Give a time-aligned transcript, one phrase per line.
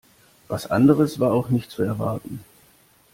[0.47, 2.43] Was anderes war auch nicht zu erwarten.